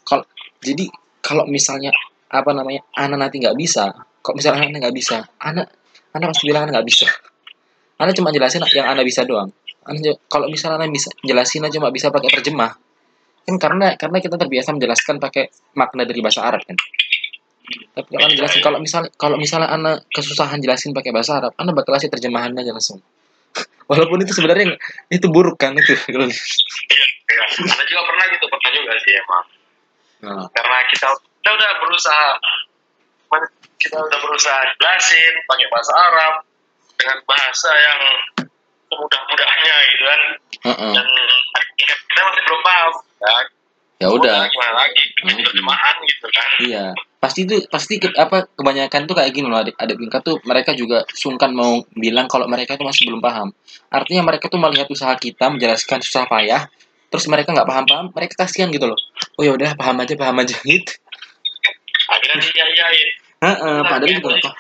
Kalau 0.06 0.22
jadi 0.62 0.86
kalau 1.18 1.50
misalnya 1.50 1.90
apa 2.30 2.50
namanya 2.54 2.86
anak 2.94 3.26
nanti 3.26 3.42
nggak 3.42 3.58
bisa, 3.58 3.90
kok 4.22 4.38
misalnya 4.38 4.70
anak 4.70 4.86
nggak 4.86 4.96
bisa, 4.96 5.26
anak 5.42 5.66
anak 6.14 6.26
pasti 6.30 6.44
bilang 6.46 6.70
anak 6.70 6.80
nggak 6.80 6.88
bisa. 6.88 7.06
Anak 8.00 8.16
cuma 8.16 8.32
jelasin 8.32 8.64
yang 8.72 8.88
anak 8.88 9.04
bisa 9.04 9.22
doang. 9.28 9.52
Ju- 10.00 10.16
kalau 10.32 10.48
misalnya 10.48 10.80
anak 10.80 10.96
bisa 10.96 11.12
jelasin 11.20 11.68
aja 11.68 11.76
cuma 11.76 11.92
bisa 11.92 12.08
pakai 12.08 12.32
terjemah, 12.40 12.72
kan 13.44 13.56
karena 13.60 13.92
karena 14.00 14.18
kita 14.24 14.40
terbiasa 14.40 14.72
menjelaskan 14.72 15.20
pakai 15.20 15.52
makna 15.76 16.08
dari 16.08 16.20
bahasa 16.24 16.40
Arab 16.40 16.64
kan. 16.64 16.76
Tapi 17.94 18.08
kalau 18.16 18.32
jelasin 18.32 18.60
kalau 18.64 18.78
misalnya 18.80 19.10
kalau 19.20 19.36
misalnya 19.36 19.68
anak 19.68 20.08
kesusahan 20.10 20.58
jelasin 20.64 20.96
pakai 20.96 21.12
bahasa 21.12 21.38
Arab, 21.38 21.52
anak 21.60 21.76
bakal 21.76 21.92
kasih 22.00 22.08
terjemahan 22.08 22.56
aja 22.56 22.72
langsung. 22.72 23.04
Walaupun 23.90 24.22
itu 24.24 24.32
sebenarnya 24.32 24.80
itu 25.10 25.26
buruk 25.28 25.58
kan 25.60 25.76
itu. 25.76 25.92
iya 25.92 27.04
iya 27.30 27.44
ada 27.46 27.84
juga 27.84 28.02
pernah 28.06 28.24
gitu 28.30 28.44
pernah 28.46 28.70
juga 28.74 28.92
sih 29.02 29.14
emang 29.18 29.44
Nah, 30.20 30.44
karena 30.52 30.78
kita 30.92 31.08
kita 31.40 31.50
udah 31.56 31.70
berusaha 31.80 32.26
kita 33.80 33.96
udah 33.96 34.18
berusaha 34.20 34.60
jelasin 34.76 35.32
pakai 35.48 35.66
bahasa 35.72 35.92
Arab 35.96 36.34
dengan 37.00 37.16
bahasa 37.24 37.70
yang 37.72 38.00
semudah-mudahnya 38.86 39.74
gitu 39.86 40.04
kan 40.04 40.20
heeh. 40.66 40.92
dan 40.92 41.06
kita 41.74 41.94
kita 42.04 42.20
masih 42.22 42.42
belum 42.44 42.60
paham 42.60 42.92
ya, 43.18 43.34
Ya 44.00 44.08
udah. 44.08 44.48
gimana 44.48 44.72
lagi 44.78 45.02
bikin 45.12 45.36
Hmm. 45.36 45.44
terjemahan 45.44 45.94
gitu 46.02 46.26
kan 46.26 46.48
Iya, 46.58 46.84
pasti 47.18 47.44
itu 47.44 47.56
pasti 47.68 47.94
ke- 47.96 48.16
apa 48.16 48.48
kebanyakan 48.50 49.04
tuh 49.04 49.12
kayak 49.12 49.28
gini 49.30 49.44
loh 49.44 49.60
adik 49.60 49.76
adik 49.76 49.96
tingkat 49.96 50.20
tuh 50.22 50.40
mereka 50.42 50.72
juga 50.72 51.04
sungkan 51.10 51.52
mau 51.52 51.84
bilang 51.94 52.24
kalau 52.24 52.48
mereka 52.48 52.76
tuh 52.76 52.84
masih 52.84 53.04
belum 53.06 53.20
paham. 53.20 53.52
Artinya 53.88 54.24
mereka 54.24 54.48
tuh 54.48 54.56
melihat 54.56 54.88
usaha 54.88 55.12
kita 55.14 55.48
menjelaskan 55.50 56.00
susah 56.00 56.24
payah, 56.24 56.64
terus 57.08 57.28
mereka 57.28 57.52
nggak 57.52 57.64
paham-paham, 57.66 58.08
mereka 58.10 58.40
kasihan 58.40 58.68
gitu 58.68 58.88
loh. 58.88 58.96
Oh 59.36 59.44
ya 59.44 59.52
udah 59.52 59.76
paham 59.76 60.00
aja 60.00 60.16
paham 60.16 60.36
aja 60.38 60.56
gitu. 60.64 60.92
akhirnya 62.08 62.40
dia 62.42 62.64
Heeh, 63.38 63.78
padahal 63.84 64.08
juga 64.10 64.28
nggak 64.32 64.42
paham. 64.42 64.56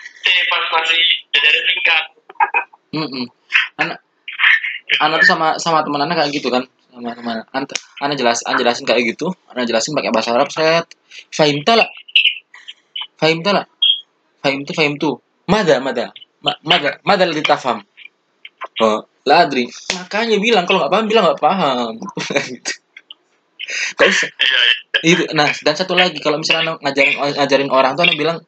pas 0.46 0.64
masih 0.76 1.00
jadi 1.32 1.60
tingkat 1.64 2.02
Anak 3.78 3.98
anak 4.98 5.16
tuh 5.22 5.28
sama 5.30 5.56
sama 5.56 5.84
teman 5.86 6.02
anak 6.04 6.16
kayak 6.24 6.30
gitu 6.34 6.48
kan. 6.50 6.64
Sama 6.90 7.14
teman 7.14 7.44
anak 7.54 7.70
anak 8.02 8.16
jelas 8.18 8.38
anak 8.46 8.58
jelasin 8.64 8.84
kayak 8.84 9.02
gitu. 9.14 9.30
Anak 9.52 9.70
jelasin 9.70 9.94
pakai 9.94 10.10
bahasa 10.10 10.30
Arab 10.34 10.48
saya 10.50 10.82
fahim 11.30 11.62
lah. 11.64 11.88
Fahim 13.20 13.38
lah. 13.44 13.64
Fahim 14.40 14.64
tuh 14.64 14.74
fahim 14.74 14.94
tuh. 14.98 15.14
Mada 15.46 15.78
mada. 15.78 16.10
Ma- 16.40 16.60
mada 16.64 16.96
mada 17.04 17.28
li 17.28 17.44
tafham 17.44 17.84
oh 18.80 19.04
la 19.28 19.44
adri. 19.44 19.68
Makanya 19.92 20.40
bilang 20.40 20.64
kalau 20.64 20.84
nggak 20.84 20.92
paham 20.92 21.06
bilang 21.06 21.24
nggak 21.28 21.42
paham. 21.42 21.92
Gitu 22.50 22.72
usah 24.00 24.30
iya 24.42 24.60
iya. 24.66 25.14
itu 25.14 25.22
nah 25.32 25.50
dan 25.62 25.74
satu 25.78 25.94
lagi 25.94 26.18
kalau 26.18 26.42
misalnya 26.42 26.74
ngajarin 26.82 27.14
ngajarin 27.38 27.70
orang 27.70 27.94
tuh 27.94 28.02
anak 28.02 28.18
bilang 28.18 28.38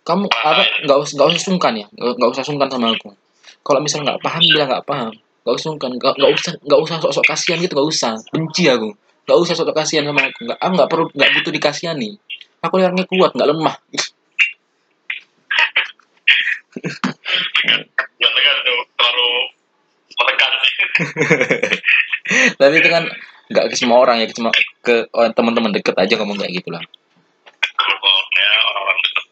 kamu 0.00 0.26
apa 0.32 0.62
nggak 0.86 0.98
usah 0.98 1.14
nggak 1.16 1.28
usah 1.34 1.42
sungkan 1.44 1.72
ya 1.76 1.86
nggak 1.92 2.30
usah 2.32 2.44
sungkan 2.44 2.68
sama 2.72 2.92
aku. 2.92 3.12
Kalau 3.60 3.80
misalnya 3.84 4.14
nggak 4.14 4.22
paham 4.24 4.42
bilang 4.42 4.68
nggak 4.72 4.86
paham. 4.88 5.12
Nggak 5.44 5.54
usah 5.56 5.66
sungkan 5.72 5.90
nggak 5.96 6.32
usah 6.36 6.52
nggak 6.64 6.80
usah 6.80 6.96
sok-sok 7.04 7.26
kasihan 7.28 7.58
gitu 7.60 7.72
nggak 7.76 7.88
usah. 7.88 8.12
Benci 8.32 8.64
aku. 8.68 8.90
Nggak 9.28 9.38
usah 9.44 9.54
sok-sok 9.56 9.76
kasihan 9.76 10.04
sama 10.08 10.20
aku. 10.24 10.38
Nggak 10.48 10.58
aku 10.58 10.72
nggak 10.76 10.90
perlu 10.90 11.04
nggak 11.12 11.30
butuh 11.36 11.52
dikasihani. 11.52 12.10
Aku 12.64 12.74
orangnya 12.76 13.04
kuat 13.08 13.32
nggak 13.36 13.48
lemah. 13.48 13.76
Terlalu 19.00 19.30
menekan 20.16 20.52
sih. 20.60 20.74
Tapi 22.60 22.74
itu 22.78 22.88
kan 22.88 23.04
nggak 23.50 23.66
ke 23.66 23.74
semua 23.74 23.98
orang 23.98 24.22
ya 24.22 24.30
cuma 24.30 24.54
ke 24.86 25.10
orang- 25.10 25.34
teman-teman 25.34 25.74
deket 25.74 25.98
aja 25.98 26.14
ngomong 26.22 26.38
kayak 26.38 26.62
gitu 26.62 26.70
lah 26.70 26.78
kalau 27.74 28.14
ya 28.30 28.50
orang-orang 28.62 28.98
dekat 29.02 29.26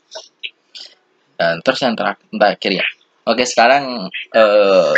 dan 1.39 1.63
terus 1.63 1.81
yang 1.87 1.95
terakhir, 1.95 2.27
terakhir 2.35 2.73
ya 2.83 2.87
oke 3.31 3.45
sekarang 3.47 4.11
eh 4.35 4.95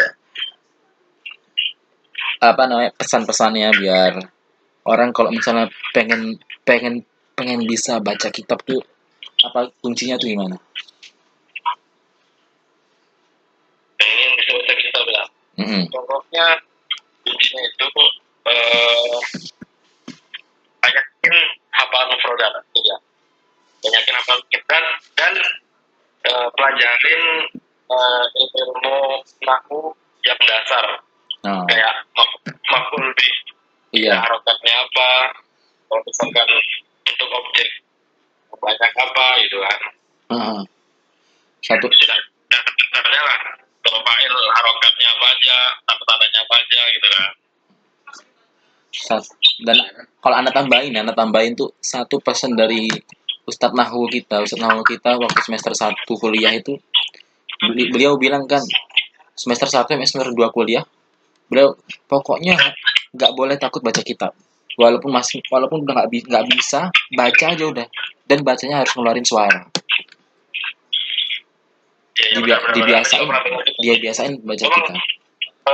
apa 2.40 2.62
namanya 2.64 2.90
pesan-pesannya 2.96 3.68
biar 3.76 4.16
orang 4.88 5.12
kalau 5.12 5.28
misalnya 5.28 5.68
pengen 5.92 6.40
pengen 6.64 7.04
pengen 7.36 7.60
bisa 7.68 8.00
baca 8.00 8.32
kitab 8.32 8.64
tuh 8.64 8.80
apa 9.40 9.72
kuncinya 9.80 10.20
tuh 10.20 10.28
gimana? 10.28 10.56
pengen 14.00 14.30
bisa 14.40 14.50
baca 14.56 14.74
kitab 14.80 15.04
ya 15.04 15.24
Mm-mm. 15.60 15.82
contohnya 15.92 16.44
kuncinya 17.28 17.60
itu 17.68 17.86
eh 18.48 19.20
banyakin 20.80 21.34
hafal 21.76 22.02
mufrodat 22.08 22.52
ya 22.72 22.96
banyakin 23.84 24.14
hafal 24.16 24.40
kitab 24.48 24.84
dan 25.12 25.32
eh, 26.26 26.48
pelajarin 26.56 27.24
eh, 27.90 28.24
ilmu 28.60 28.98
nahu 29.44 29.80
yang 30.24 30.40
dasar. 30.44 30.84
Nah, 31.40 31.64
kayak 31.64 31.94
mak- 32.12 32.60
makul 32.68 33.04
bi 33.16 33.28
iya. 33.96 34.20
harokatnya 34.20 34.74
apa 34.76 35.08
kalau 35.88 36.02
misalkan 36.04 36.48
untuk 37.08 37.28
objek 37.32 37.68
banyak 38.60 38.92
apa 38.92 39.26
gitu 39.48 39.56
kan. 39.64 39.80
Heeh. 40.36 40.60
Satu 41.64 41.86
dasarnya 41.88 43.20
lah. 43.24 43.38
Kalau 43.80 44.00
fa'il 44.04 44.34
harokatnya 44.36 45.08
apa 45.08 45.26
aja 45.32 45.56
tanda-tandanya 45.88 46.38
apa 46.44 46.54
aja 46.60 46.80
gitu 46.92 47.08
kan. 47.08 47.30
Dan 49.64 49.76
kalau 50.20 50.36
anda 50.36 50.52
tambahin 50.52 50.92
anda 50.92 51.16
tambahin 51.16 51.56
tuh 51.56 51.72
satu 51.80 52.20
pesan 52.20 52.52
dari 52.52 52.90
Ustadz 53.50 53.74
Nahwu 53.74 54.06
kita 54.06 54.40
Ustadz 54.40 54.62
Nahwu 54.62 54.82
kita 54.82 55.18
waktu 55.18 55.40
semester 55.42 55.74
1 55.74 56.06
kuliah 56.06 56.54
itu 56.54 56.78
beli- 57.60 57.90
beliau 57.90 58.14
bilang 58.16 58.46
kan 58.46 58.62
semester 59.34 59.66
1 59.66 59.90
sampai 59.90 60.06
semester 60.06 60.30
2 60.30 60.54
kuliah 60.54 60.86
beliau 61.46 61.74
pokoknya 62.06 62.54
nggak 63.10 63.32
boleh 63.34 63.58
takut 63.58 63.82
baca 63.82 63.98
kitab 64.00 64.30
walaupun 64.78 65.10
masih 65.10 65.42
walaupun 65.48 65.82
udah 65.82 65.94
nggak 65.98 66.08
bi- 66.08 66.22
nggak 66.22 66.46
bisa 66.48 66.86
baca 67.10 67.44
aja 67.50 67.64
udah 67.66 67.86
dan 68.24 68.38
bacanya 68.40 68.80
harus 68.80 68.94
ngeluarin 68.94 69.26
suara 69.26 69.66
ya, 72.14 72.22
ya, 72.22 72.34
Dibia- 72.38 72.62
dibiasain. 72.70 73.26
Dia 73.80 73.94
biasain 73.98 74.32
baca 74.40 74.64
kitab 74.64 74.94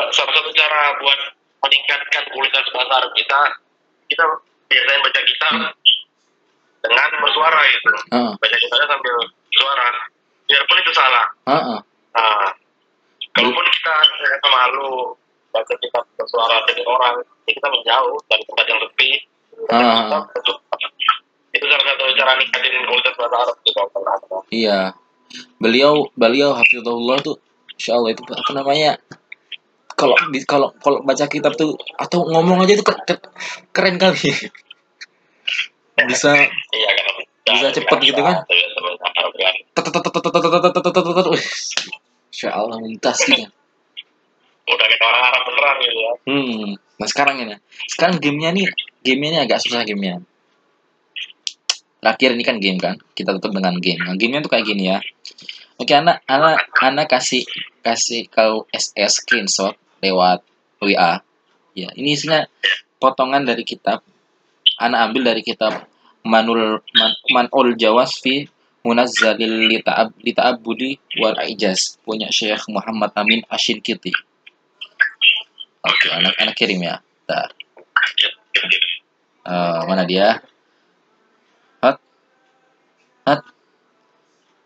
salah 0.07 0.33
satu 0.33 0.51
cara 0.53 0.81
buat 0.97 1.19
meningkatkan 1.59 2.25
kualitas 2.31 2.65
bahasa 2.69 2.93
Arab 2.95 3.13
kita 3.13 3.39
kita 4.07 4.25
biasain 4.67 5.01
baca 5.03 5.21
kitab 5.23 5.51
Hmm. 5.53 5.71
Dengan 6.87 7.11
bersuara 7.21 7.61
gitu 7.67 7.91
Heeh, 8.15 8.31
baca 8.37 8.57
kitabnya 8.57 8.87
sambil 8.89 9.17
suara 9.53 9.89
biarpun 10.47 10.79
itu 10.79 10.93
salah 10.95 11.27
heeh. 11.51 11.79
Nah, 12.17 12.49
kalaupun 13.37 13.67
kita 13.69 13.95
ternyata 14.09 14.49
malu 14.49 15.13
baca 15.53 15.75
kitab 15.77 16.05
bersuara 16.17 16.57
dari 16.65 16.81
orang, 16.85 17.21
ya 17.45 17.53
kita 17.53 17.69
menjauh 17.69 18.17
dari 18.29 18.43
tempat 18.45 18.67
yang 18.69 18.81
sepi. 18.81 19.11
Ah. 19.69 20.25
Itu 21.53 21.65
salah 21.69 21.85
satu 21.85 22.05
cara 22.17 22.33
ningkatin 22.37 22.85
kualitas 22.85 23.15
bahasa 23.17 23.37
Arab 23.41 23.57
kalau 23.65 23.89
pernah 23.93 24.17
Iya. 24.49 24.81
Beliau 25.61 26.09
beliau 26.17 26.53
hafizahullah 26.57 27.21
tuh 27.21 27.37
Insya 27.77 28.01
Allah 28.01 28.17
itu 28.17 28.25
apa 28.29 28.53
namanya? 28.57 28.97
Kalau 29.97 30.17
kalau 30.49 30.69
kalau 30.81 30.99
baca 31.05 31.25
kitab 31.29 31.57
tuh 31.57 31.77
atau 31.97 32.25
ngomong 32.29 32.65
aja 32.65 32.77
itu 32.77 32.85
ke- 32.85 33.05
ke- 33.05 33.25
keren 33.77 33.97
kali. 33.97 34.29
Bisa 36.09 36.33
bisa 37.55 37.69
cepet 37.71 37.99
gitu 38.03 38.21
kan? 38.23 38.43
Insya 42.33 42.51
Allah 42.53 42.77
melintas 42.83 43.23
gitu 43.23 43.51
udah 44.67 44.87
kita 44.91 45.05
orang 45.07 45.23
Arab 45.31 45.43
beneran 45.47 45.77
gitu 45.79 45.99
ya 45.99 46.13
hmm 46.27 46.67
nah 46.97 47.05
sekarang 47.13 47.37
ini. 47.45 47.61
Sekarang 47.93 48.17
gamenya 48.17 48.57
nih 48.57 48.67
gamenya 49.05 49.29
ini 49.29 49.39
agak 49.45 49.61
susah 49.61 49.85
gamenya. 49.85 50.25
Terakhir 52.01 52.33
ini 52.33 52.43
kan 52.47 52.57
game 52.57 52.81
kan? 52.81 52.97
Kita 53.13 53.37
tutup 53.37 53.53
dengan 53.53 53.77
game. 53.77 54.01
Nah, 54.01 54.17
gamenya 54.17 54.41
tuh 54.41 54.49
kayak 54.49 54.65
gini 54.65 54.97
ya. 54.97 54.99
Oke 55.77 55.93
anak 55.93 56.25
anak 56.25 56.73
anak 56.81 57.07
kasih 57.13 57.45
kasih 57.85 58.33
kau 58.33 58.65
SS 58.73 59.21
screenshot 59.21 59.77
lewat 60.01 60.41
WA 60.81 61.21
ya 61.77 61.93
ini 61.93 62.17
isinya 62.17 62.49
potongan 62.97 63.45
dari 63.45 63.63
kitab. 63.69 64.01
Anak 64.81 65.13
ambil 65.13 65.37
dari 65.37 65.45
kitab 65.45 65.85
Manul 66.27 66.83
Man, 66.99 67.13
Manul 67.31 67.79
Jawas 67.79 68.19
fi 68.19 68.51
Munazzalil 68.83 69.71
Lita'ab 69.71 70.15
Lita'abudi 70.23 70.99
wal 71.23 71.39
Ijaz 71.43 71.99
punya 72.03 72.31
Syekh 72.31 72.67
Muhammad 72.71 73.11
Amin 73.15 73.43
Ashinkiti. 73.51 74.11
Oke, 75.87 76.07
anak 76.11 76.35
anak 76.43 76.55
kirim 76.59 76.83
ya. 76.83 76.99
Bentar. 77.27 77.51
Eh, 79.47 79.81
mana 79.87 80.03
dia? 80.03 80.43
Hot. 81.83 81.99
Hot. 83.27 83.41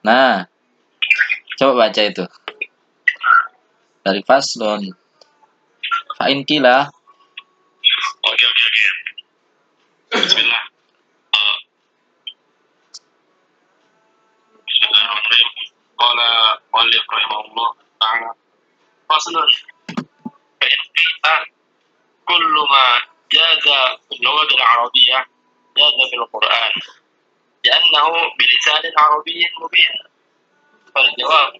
Nah. 0.05 0.49
Coba 1.61 1.89
baca 1.89 2.01
itu. 2.01 2.25
Dari 4.01 4.25
Faslon. 4.25 4.89
Fa'in 6.17 6.41
kila. 6.49 6.89
Bismillah 10.11 10.70
Qala 16.71 16.87
Walif 16.87 17.07
rahimahullah 17.11 17.69
ta'ala 18.01 18.31
Faslun 19.09 19.51
فإن 20.61 20.81
قيل 20.97 21.47
كل 22.29 22.55
ما 22.71 23.01
جاز 23.33 23.65
في 24.09 24.17
اللغة 24.17 24.55
العربية 24.55 25.27
جاز 25.77 25.97
في 26.11 26.17
القرآن. 26.17 26.73
لأنه 27.65 28.09
بلسان 28.39 28.93
عربي 28.99 29.49
مبين. 29.61 29.99
فالجواب 30.95 31.53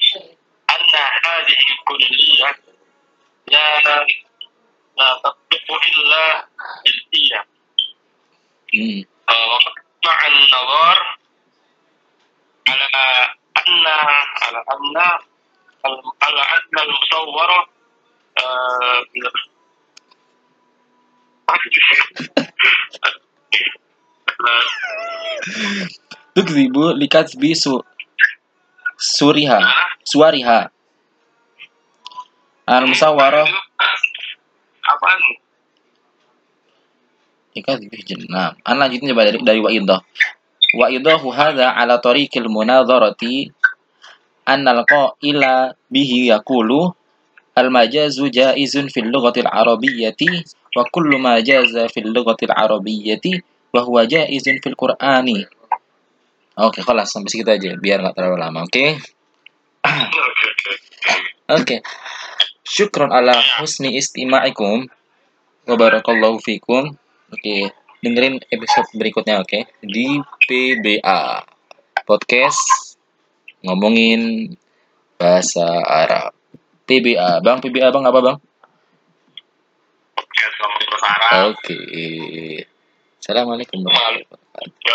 أن 0.71 0.95
هذه 1.25 1.57
الكلية 1.71 2.57
لا 3.49 3.81
لا 4.97 5.21
تطبق 5.25 5.81
إلا 5.99 6.51
Hmm. 8.73 9.03
آه، 9.29 9.47
وقد 9.49 9.73
مع 10.07 10.27
النظر 10.27 11.19
على 12.69 13.35
أن 13.60 13.86
على 14.42 14.60
أن 14.74 14.98
على 16.24 16.42
أن 16.42 16.76
المصور 16.86 17.50
آه، 18.38 19.06
Tukzibu 26.36 26.92
likatbi 27.00 27.56
su 27.56 27.80
suriha. 28.98 29.60
Suariha. 30.04 30.68
Al 32.66 32.84
musawwarah 32.90 33.46
apaan? 34.84 35.22
likatbi 37.56 38.04
jannah. 38.04 38.52
An 38.68 38.76
lanjutin 38.82 39.16
coba 39.16 39.32
dari 39.32 39.40
dari 39.40 39.60
wa'idah. 39.64 40.02
Wa'idahu 40.71 41.35
hadza 41.35 41.75
ala 41.75 41.99
tariqil 41.99 42.47
munadharati 42.47 43.51
annal 44.47 44.87
qa'ila 44.87 45.75
bihi 45.91 46.31
yaqulu 46.31 46.95
al 47.59 47.69
majazu 47.75 48.31
jaizun 48.31 48.87
fil 48.87 49.11
lughatil 49.11 49.51
arabiyyati 49.51 50.47
wa 50.79 50.87
kullu 50.87 51.19
ma 51.19 51.43
jaza 51.43 51.91
fil 51.91 52.15
lughatil 52.15 52.55
arabiyyati 52.55 53.43
wa 53.75 53.83
huwa 53.83 54.07
jaizun 54.07 54.63
fil 54.63 54.79
qur'ani. 54.79 55.47
Oke, 56.61 56.85
kelas 56.87 57.11
sampai 57.11 57.31
segitu 57.31 57.51
aja 57.51 57.71
biar 57.79 58.05
nggak 58.05 58.15
terlalu 58.15 58.39
lama, 58.39 58.67
oke? 58.69 59.01
Oke, 59.81 60.19
oke. 60.21 60.73
Oke. 61.51 61.77
Syukron 62.63 63.11
ala 63.11 63.35
husni 63.59 63.99
istima'ikum. 63.99 64.87
Wa 65.67 65.75
barakallahu 65.75 66.39
fikum. 66.39 66.95
Oke, 67.33 67.75
dengerin 68.01 68.41
episode 68.49 68.89
berikutnya 68.97 69.41
oke 69.41 69.69
di 69.85 70.21
PBA 70.49 71.45
podcast 72.09 72.97
ngomongin 73.61 74.53
bahasa 75.21 75.85
Arab. 75.85 76.33
PBA, 76.89 77.45
Bang, 77.45 77.61
PBA 77.61 77.93
Bang 77.93 78.09
apa 78.09 78.19
Bang? 78.25 78.39
Oke, 80.17 80.45
Arab. 81.05 81.55
Oke. 81.55 81.79
Assalamualaikum 83.21 83.79
warahmatullahi 83.85 84.27
wabarakatuh. 84.27 84.65
Oke. 84.65 84.91